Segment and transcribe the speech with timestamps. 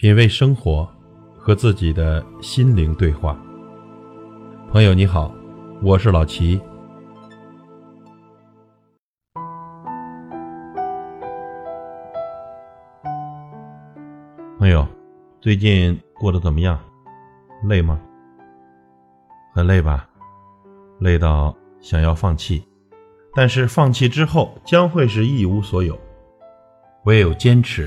[0.00, 0.88] 品味生活，
[1.36, 3.38] 和自己的心灵对话。
[4.72, 5.30] 朋友你好，
[5.82, 6.58] 我是老齐。
[14.58, 14.88] 朋友，
[15.38, 16.80] 最近过得怎么样？
[17.64, 18.00] 累吗？
[19.52, 20.08] 很累吧？
[20.98, 22.66] 累到想要放弃，
[23.34, 25.94] 但是放弃之后将会是一无所有。
[27.04, 27.86] 唯有坚持，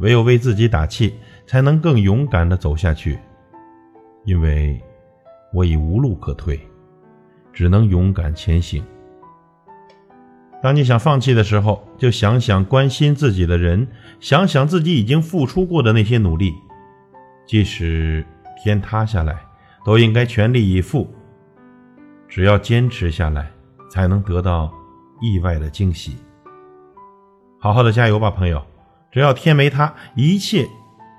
[0.00, 1.18] 唯有为自己打气。
[1.48, 3.18] 才能更勇敢地走下去，
[4.26, 4.78] 因为
[5.54, 6.60] 我已无路可退，
[7.54, 8.84] 只能勇敢前行。
[10.62, 13.88] 当你想放弃的时候，就想想关心自己的人，
[14.20, 16.52] 想想自己已经付出过的那些努力，
[17.46, 18.22] 即使
[18.62, 19.38] 天塌下来，
[19.86, 21.08] 都应该全力以赴。
[22.28, 23.50] 只要坚持下来，
[23.90, 24.70] 才能得到
[25.22, 26.18] 意外的惊喜。
[27.58, 28.62] 好好的加油吧，朋友！
[29.10, 30.68] 只要天没塌，一切。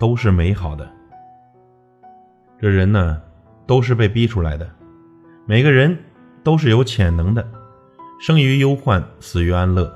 [0.00, 0.90] 都是美好的。
[2.58, 3.20] 这人呢，
[3.66, 4.68] 都是被逼出来的。
[5.46, 5.96] 每个人
[6.42, 7.46] 都是有潜能的，
[8.18, 9.94] 生于忧患，死于安乐。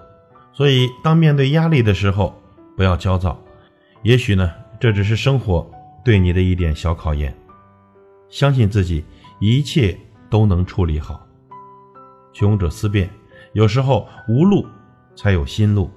[0.53, 2.41] 所以，当面对压力的时候，
[2.77, 3.43] 不要焦躁。
[4.03, 5.69] 也许呢，这只是生活
[6.05, 7.35] 对你的一点小考验。
[8.29, 9.05] 相信自己，
[9.41, 11.27] 一切都能处理好。
[12.33, 13.09] 穷者思变，
[13.55, 14.67] 有时候无路
[15.17, 15.91] 才有新路。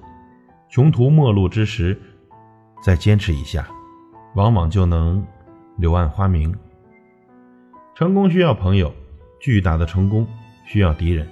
[0.70, 2.00] 穷途末路之时，
[2.82, 3.68] 再坚持一下。
[4.34, 5.24] 往往就能
[5.76, 6.54] 柳暗花明。
[7.94, 8.94] 成功需要朋友，
[9.40, 10.26] 巨大的成功
[10.66, 11.26] 需要敌人。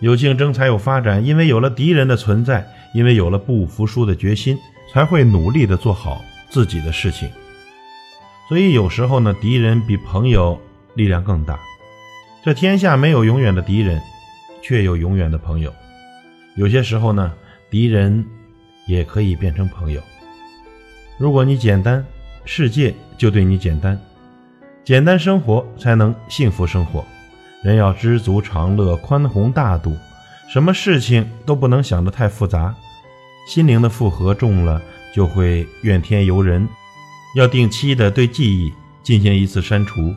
[0.00, 4.58] 有竞争才有发展，因为有了敌人的存在，因为有了不服输的决心，
[4.92, 7.28] 才会努力的做好自己的事情。
[8.48, 10.58] 所以有时候呢，敌人比朋友
[10.94, 11.58] 力量更大。
[12.42, 14.00] 这天下没有永远的敌人，
[14.62, 15.72] 却有永远的朋友。
[16.56, 17.32] 有些时候呢，
[17.68, 18.24] 敌人
[18.86, 20.00] 也可以变成朋友。
[21.18, 22.04] 如果你简单，
[22.44, 24.00] 世界就对你简单。
[24.84, 27.04] 简单生活才能幸福生活。
[27.64, 29.96] 人要知足常乐，宽宏大度，
[30.48, 32.72] 什么事情都不能想得太复杂。
[33.48, 34.80] 心灵的负荷重了，
[35.12, 36.68] 就会怨天尤人。
[37.34, 40.14] 要定期的对记忆进行一次删除，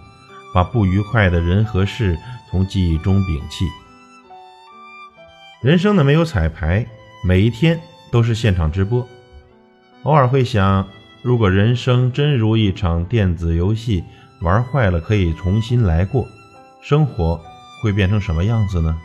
[0.54, 2.16] 把不愉快的人和事
[2.52, 3.66] 从记忆中摒弃。
[5.62, 6.86] 人生的没有彩排，
[7.26, 7.80] 每一天
[8.12, 9.06] 都是现场直播。
[10.04, 10.88] 偶尔会想，
[11.22, 14.04] 如果人生真如一场电子游戏，
[14.42, 16.28] 玩坏了可以重新来过，
[16.82, 17.40] 生活
[17.84, 18.98] 会变成什么样子呢？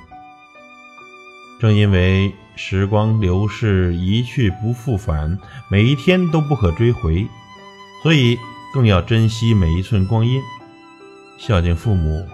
[1.60, 5.38] 正因为时光流逝，一去不复返，
[5.70, 7.28] 每一天都不可追回，
[8.02, 8.38] 所以
[8.72, 10.40] 更要珍惜每一寸光阴，
[11.36, 12.26] 孝敬父母，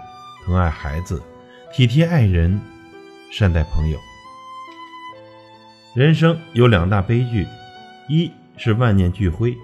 [0.45, 1.21] 疼爱孩子，
[1.73, 2.61] 体贴爱人，
[3.29, 3.99] 善待朋友。
[5.93, 7.45] 人生有两大悲剧，
[8.07, 8.31] 一。
[8.57, 9.57] 是万念俱灰，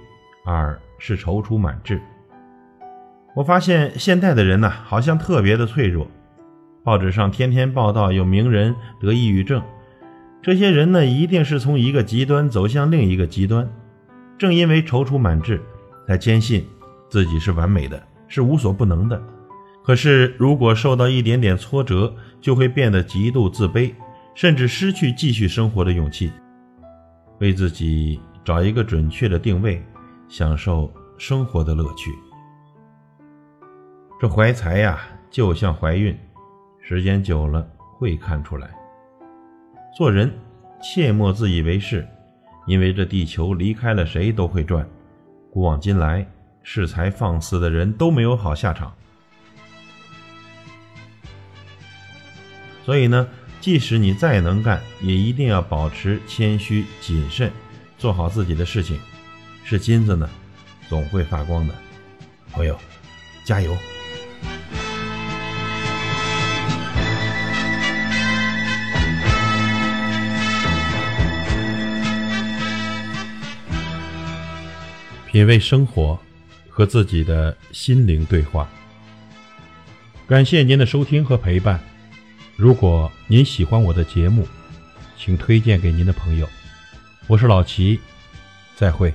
[0.45, 2.01] 二是踌躇满志。
[3.35, 6.07] 我发现现代的人呢，好像特别的脆弱。
[6.83, 9.61] 报纸上天天报道有名人得抑郁症，
[10.41, 13.69] 这些人呢，一定是从一个极端走向另一个极端。
[14.37, 15.61] 正因为踌躇满志，
[16.07, 16.65] 才坚信
[17.09, 19.21] 自己是完美的，是无所不能的。
[19.83, 23.93] 可是如果受到一点点挫折，就会变得极度自卑，
[24.33, 26.31] 甚至失去继续生活的勇气，
[27.39, 28.19] 为自己。
[28.43, 29.83] 找一个准确的定位，
[30.27, 32.11] 享受生活的乐趣。
[34.19, 36.17] 这怀才呀，就像怀孕，
[36.81, 37.67] 时间久了
[37.97, 38.69] 会看出来。
[39.95, 40.31] 做人
[40.81, 42.07] 切莫自以为是，
[42.67, 44.87] 因为这地球离开了谁都会转。
[45.51, 46.25] 古往今来，
[46.63, 48.93] 恃才放肆的人都没有好下场。
[52.85, 53.27] 所以呢，
[53.61, 57.51] 即使你再能干，也一定要保持谦虚谨慎。
[57.99, 58.97] 做好自己的事情，
[59.65, 60.29] 是金子呢，
[60.87, 61.75] 总会发光的。
[62.53, 62.79] 朋友，
[63.43, 63.77] 加油！
[75.29, 76.17] 品味生活，
[76.69, 78.67] 和自己的心灵对话。
[80.25, 81.79] 感谢您的收听和陪伴。
[82.55, 84.47] 如果您喜欢我的节目，
[85.17, 86.47] 请推荐给您的朋友。
[87.29, 87.99] 我是老齐，
[88.75, 89.13] 再会。